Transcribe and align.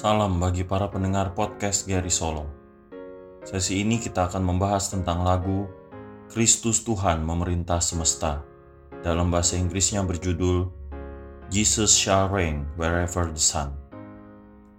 Salam 0.00 0.40
bagi 0.40 0.64
para 0.64 0.88
pendengar 0.88 1.36
podcast 1.36 1.84
Gary 1.84 2.08
Solo. 2.08 2.48
Sesi 3.44 3.84
ini 3.84 4.00
kita 4.00 4.32
akan 4.32 4.40
membahas 4.40 4.88
tentang 4.88 5.20
lagu 5.20 5.68
Kristus 6.32 6.80
Tuhan 6.88 7.20
Memerintah 7.20 7.84
Semesta. 7.84 8.40
Dalam 9.04 9.28
bahasa 9.28 9.60
Inggrisnya 9.60 10.00
berjudul 10.00 10.72
Jesus 11.52 11.92
Shall 11.92 12.32
Reign 12.32 12.64
Wherever 12.80 13.28
the 13.28 13.36
Sun. 13.36 13.76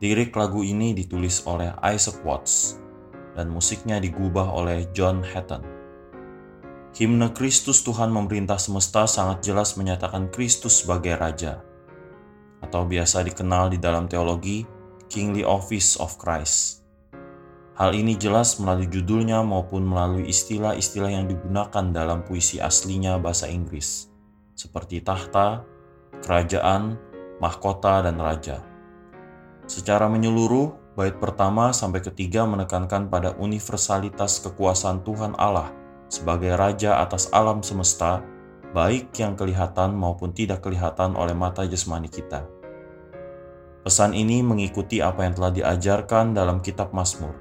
Lirik 0.02 0.34
lagu 0.34 0.66
ini 0.66 0.98
ditulis 0.98 1.46
oleh 1.46 1.70
Isaac 1.86 2.18
Watts 2.26 2.82
dan 3.38 3.54
musiknya 3.54 4.02
digubah 4.02 4.50
oleh 4.50 4.90
John 4.90 5.22
Hatton. 5.22 5.81
Himne 6.92 7.32
Kristus 7.32 7.88
Tuhan 7.88 8.12
Memerintah 8.12 8.60
Semesta 8.60 9.08
sangat 9.08 9.40
jelas 9.48 9.80
menyatakan 9.80 10.28
Kristus 10.28 10.84
sebagai 10.84 11.16
Raja, 11.16 11.64
atau 12.60 12.84
biasa 12.84 13.24
dikenal 13.24 13.72
di 13.72 13.80
dalam 13.80 14.12
teologi 14.12 14.68
Kingly 15.08 15.48
Office 15.48 15.96
of 16.04 16.20
Christ. 16.20 16.84
Hal 17.80 17.96
ini 17.96 18.20
jelas 18.20 18.60
melalui 18.60 18.92
judulnya 18.92 19.40
maupun 19.40 19.88
melalui 19.88 20.28
istilah-istilah 20.28 21.16
yang 21.16 21.32
digunakan 21.32 21.96
dalam 21.96 22.28
puisi 22.28 22.60
aslinya 22.60 23.16
bahasa 23.24 23.48
Inggris, 23.48 24.12
seperti 24.52 25.00
tahta, 25.00 25.64
kerajaan, 26.20 27.00
mahkota, 27.40 28.04
dan 28.04 28.20
raja. 28.20 28.60
Secara 29.64 30.12
menyeluruh, 30.12 30.76
bait 31.00 31.16
pertama 31.16 31.72
sampai 31.72 32.04
ketiga 32.04 32.44
menekankan 32.44 33.08
pada 33.08 33.32
universalitas 33.40 34.44
kekuasaan 34.44 35.08
Tuhan 35.08 35.40
Allah 35.40 35.81
sebagai 36.12 36.60
Raja 36.60 37.00
atas 37.00 37.32
alam 37.32 37.64
semesta, 37.64 38.20
baik 38.76 39.16
yang 39.16 39.40
kelihatan 39.40 39.96
maupun 39.96 40.36
tidak 40.36 40.60
kelihatan 40.60 41.16
oleh 41.16 41.32
mata 41.32 41.64
jasmani 41.64 42.12
kita. 42.12 42.44
Pesan 43.82 44.14
ini 44.14 44.44
mengikuti 44.44 45.00
apa 45.00 45.24
yang 45.26 45.34
telah 45.34 45.50
diajarkan 45.56 46.36
dalam 46.36 46.60
kitab 46.60 46.92
Mazmur. 46.92 47.32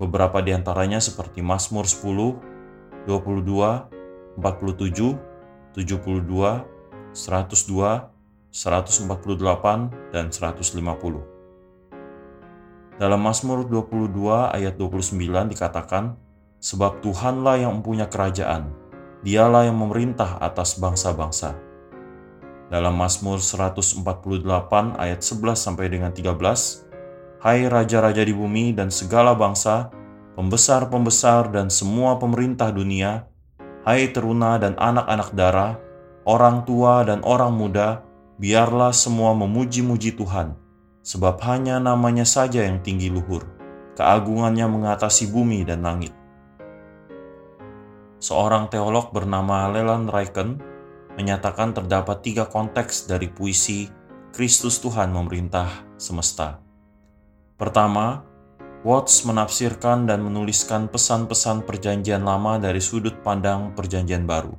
Beberapa 0.00 0.40
di 0.40 0.56
antaranya 0.56 0.96
seperti 1.02 1.44
Mazmur 1.44 1.84
10, 1.84 3.04
22, 3.04 4.40
47, 4.40 5.20
72, 5.76 6.64
102, 7.12 8.08
148, 8.48 9.92
dan 10.14 10.32
150. 10.32 12.96
Dalam 12.96 13.20
Mazmur 13.20 13.68
22 13.68 14.56
ayat 14.56 14.80
29 14.80 15.52
dikatakan, 15.52 16.16
Sebab 16.60 17.00
Tuhanlah 17.00 17.64
yang 17.64 17.80
mempunyai 17.80 18.06
kerajaan, 18.06 18.68
dialah 19.24 19.64
yang 19.64 19.80
memerintah 19.80 20.36
atas 20.44 20.76
bangsa-bangsa 20.76 21.70
dalam 22.70 22.94
Mazmur 22.94 23.42
148 23.42 24.06
ayat 24.94 25.20
11 25.20 25.58
sampai 25.58 25.90
dengan 25.90 26.14
13, 26.14 26.86
Hai 27.42 27.66
raja-raja 27.66 28.22
di 28.22 28.30
bumi 28.30 28.70
dan 28.70 28.94
segala 28.94 29.34
bangsa, 29.34 29.90
pembesar-pembesar 30.38 31.50
dan 31.50 31.66
semua 31.66 32.20
pemerintah 32.20 32.70
dunia, 32.70 33.26
hai 33.82 34.12
teruna 34.14 34.60
dan 34.60 34.78
anak-anak 34.78 35.34
darah, 35.34 35.72
orang 36.28 36.62
tua 36.62 37.02
dan 37.02 37.24
orang 37.26 37.50
muda, 37.50 38.06
biarlah 38.38 38.94
semua 38.94 39.34
memuji-muji 39.34 40.14
Tuhan, 40.14 40.54
sebab 41.02 41.42
hanya 41.48 41.82
namanya 41.82 42.28
saja 42.28 42.62
yang 42.62 42.78
tinggi 42.84 43.10
luhur, 43.10 43.42
keagungannya 43.98 44.68
mengatasi 44.68 45.32
bumi 45.32 45.64
dan 45.64 45.82
langit. 45.82 46.19
Seorang 48.20 48.68
teolog 48.68 49.16
bernama 49.16 49.64
Leland 49.72 50.12
Raiken 50.12 50.60
menyatakan 51.16 51.72
terdapat 51.72 52.20
tiga 52.20 52.44
konteks 52.44 53.08
dari 53.08 53.32
puisi 53.32 53.88
Kristus 54.28 54.76
Tuhan 54.84 55.08
memerintah 55.08 55.96
semesta. 55.96 56.60
Pertama, 57.56 58.20
Watts 58.84 59.24
menafsirkan 59.24 60.04
dan 60.04 60.20
menuliskan 60.20 60.92
pesan-pesan 60.92 61.64
perjanjian 61.64 62.20
lama 62.20 62.60
dari 62.60 62.80
sudut 62.80 63.24
pandang 63.24 63.72
perjanjian 63.72 64.28
baru. 64.28 64.52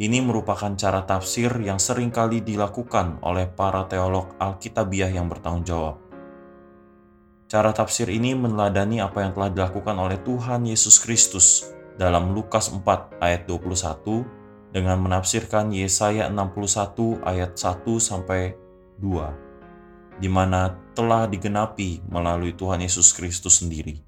Ini 0.00 0.24
merupakan 0.24 0.72
cara 0.72 1.04
tafsir 1.04 1.52
yang 1.60 1.76
sering 1.76 2.08
kali 2.08 2.40
dilakukan 2.40 3.20
oleh 3.20 3.48
para 3.52 3.84
teolog 3.84 4.32
Alkitabiah 4.40 5.12
yang 5.12 5.28
bertanggung 5.28 5.64
jawab. 5.68 5.96
Cara 7.52 7.72
tafsir 7.76 8.08
ini 8.08 8.32
meneladani 8.32 9.04
apa 9.04 9.28
yang 9.28 9.36
telah 9.36 9.52
dilakukan 9.52 9.96
oleh 10.00 10.16
Tuhan 10.24 10.64
Yesus 10.64 10.96
Kristus 10.96 11.72
dalam 12.00 12.32
Lukas 12.32 12.72
4 12.72 13.20
ayat 13.20 13.44
21 13.48 14.72
dengan 14.72 14.96
menafsirkan 15.04 15.72
Yesaya 15.74 16.28
61 16.32 17.20
ayat 17.24 17.56
1 17.56 17.84
sampai 18.00 18.56
2 19.00 19.52
di 20.20 20.28
mana 20.28 20.76
telah 20.92 21.24
digenapi 21.26 22.04
melalui 22.06 22.52
Tuhan 22.52 22.84
Yesus 22.84 23.16
Kristus 23.16 23.64
sendiri. 23.64 23.98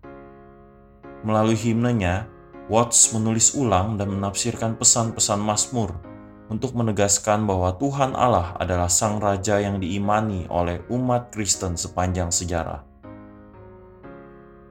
Melalui 1.24 1.56
himnenya, 1.56 2.28
Watts 2.64 3.12
menulis 3.12 3.52
ulang 3.52 4.00
dan 4.00 4.08
menafsirkan 4.08 4.80
pesan-pesan 4.80 5.36
Mazmur 5.36 5.92
untuk 6.48 6.72
menegaskan 6.72 7.44
bahwa 7.44 7.76
Tuhan 7.76 8.16
Allah 8.16 8.56
adalah 8.56 8.88
Sang 8.88 9.20
Raja 9.20 9.60
yang 9.60 9.80
diimani 9.80 10.48
oleh 10.48 10.80
umat 10.88 11.28
Kristen 11.28 11.76
sepanjang 11.76 12.32
sejarah. 12.32 12.80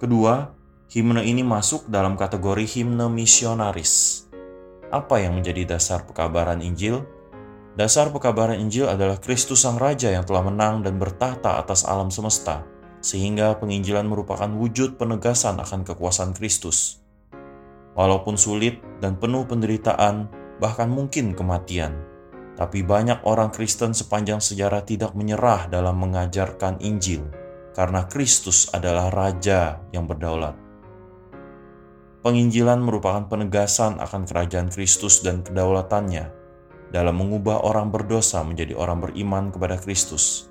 Kedua, 0.02 0.50
himne 0.94 1.26
ini 1.26 1.42
masuk 1.42 1.90
dalam 1.90 2.14
kategori 2.14 2.70
himne 2.70 3.10
misionaris 3.10 4.24
apa 4.94 5.18
yang 5.18 5.42
menjadi 5.42 5.66
dasar 5.66 6.06
pekabaran 6.06 6.62
Injil? 6.62 7.02
Dasar 7.74 8.14
pekabaran 8.14 8.62
Injil 8.62 8.86
adalah 8.86 9.18
Kristus 9.18 9.66
Sang 9.66 9.82
Raja 9.82 10.14
yang 10.14 10.22
telah 10.22 10.46
menang 10.46 10.86
dan 10.86 11.02
bertahta 11.02 11.58
atas 11.58 11.82
alam 11.90 12.14
semesta, 12.14 12.62
sehingga 13.02 13.58
penginjilan 13.58 14.06
merupakan 14.06 14.46
wujud 14.46 15.02
penegasan 15.02 15.58
akan 15.58 15.82
kekuasaan 15.82 16.38
Kristus. 16.38 17.02
Walaupun 17.98 18.38
sulit 18.38 18.78
dan 19.02 19.18
penuh 19.18 19.50
penderitaan, 19.50 20.30
bahkan 20.62 20.94
mungkin 20.94 21.34
kematian, 21.34 21.98
tapi 22.54 22.86
banyak 22.86 23.26
orang 23.26 23.50
Kristen 23.50 23.98
sepanjang 23.98 24.38
sejarah 24.38 24.86
tidak 24.86 25.18
menyerah 25.18 25.66
dalam 25.74 25.98
mengajarkan 25.98 26.78
Injil, 26.86 27.26
karena 27.74 28.06
Kristus 28.06 28.70
adalah 28.70 29.10
Raja 29.10 29.82
yang 29.90 30.06
berdaulat. 30.06 30.63
Penginjilan 32.24 32.80
merupakan 32.80 33.28
penegasan 33.28 34.00
akan 34.00 34.24
kerajaan 34.24 34.72
Kristus 34.72 35.20
dan 35.28 35.44
kedaulatannya 35.44 36.32
dalam 36.88 37.20
mengubah 37.20 37.68
orang 37.68 37.92
berdosa 37.92 38.40
menjadi 38.48 38.80
orang 38.80 39.04
beriman 39.04 39.52
kepada 39.52 39.76
Kristus. 39.76 40.48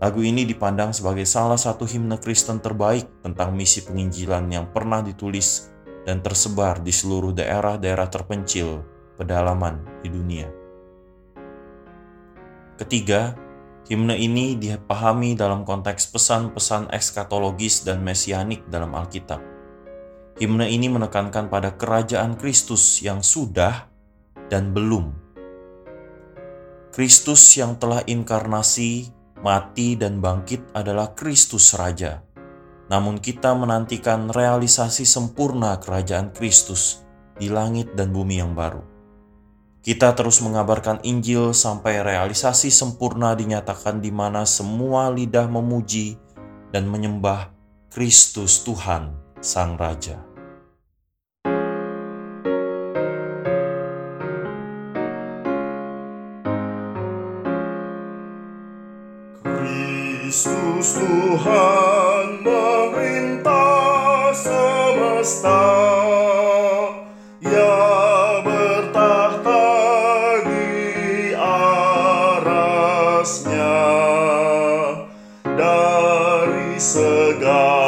Lagu 0.00 0.24
ini 0.24 0.48
dipandang 0.48 0.96
sebagai 0.96 1.28
salah 1.28 1.60
satu 1.60 1.84
himne 1.84 2.16
Kristen 2.16 2.64
terbaik 2.64 3.04
tentang 3.20 3.52
misi 3.52 3.84
penginjilan 3.84 4.48
yang 4.48 4.72
pernah 4.72 5.04
ditulis 5.04 5.68
dan 6.08 6.24
tersebar 6.24 6.80
di 6.80 6.96
seluruh 6.96 7.36
daerah-daerah 7.36 8.08
terpencil 8.08 8.80
pedalaman 9.20 9.84
di 10.00 10.08
dunia. 10.08 10.48
Ketiga, 12.80 13.36
himne 13.84 14.16
ini 14.16 14.56
dipahami 14.56 15.36
dalam 15.36 15.60
konteks 15.60 16.08
pesan-pesan 16.08 16.88
eskatologis 16.88 17.84
dan 17.84 18.00
mesianik 18.00 18.64
dalam 18.72 18.96
Alkitab 18.96 19.53
Himne 20.34 20.66
ini 20.66 20.90
menekankan 20.90 21.46
pada 21.46 21.78
kerajaan 21.78 22.34
Kristus 22.34 22.98
yang 23.06 23.22
sudah 23.22 23.86
dan 24.50 24.74
belum. 24.74 25.14
Kristus 26.90 27.54
yang 27.54 27.78
telah 27.78 28.02
inkarnasi, 28.02 29.14
mati, 29.46 29.94
dan 29.94 30.18
bangkit 30.18 30.74
adalah 30.74 31.14
Kristus 31.14 31.70
Raja. 31.78 32.26
Namun, 32.90 33.22
kita 33.22 33.54
menantikan 33.54 34.26
realisasi 34.26 35.06
sempurna 35.06 35.78
kerajaan 35.78 36.34
Kristus 36.34 37.06
di 37.38 37.46
langit 37.46 37.94
dan 37.94 38.10
bumi 38.10 38.42
yang 38.42 38.58
baru. 38.58 38.82
Kita 39.86 40.18
terus 40.18 40.42
mengabarkan 40.42 40.98
Injil 41.06 41.54
sampai 41.54 42.02
realisasi 42.02 42.74
sempurna 42.74 43.38
dinyatakan 43.38 44.02
di 44.02 44.10
mana 44.10 44.42
semua 44.42 45.14
lidah 45.14 45.46
memuji 45.46 46.18
dan 46.74 46.90
menyembah 46.90 47.54
Kristus 47.92 48.64
Tuhan 48.66 49.23
Sang 49.44 49.76
Raja. 49.76 50.16
Kristus 59.44 60.96
Tuhan 60.96 62.40
memerintah 62.40 64.32
semesta. 64.32 65.84
jurusan 76.84 77.83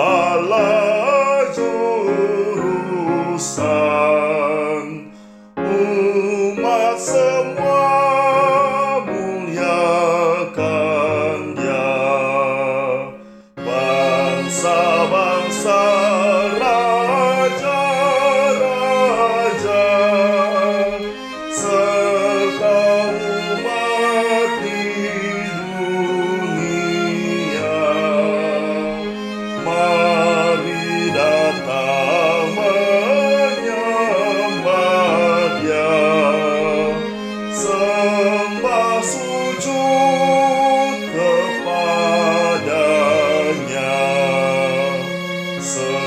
So. 45.66 46.05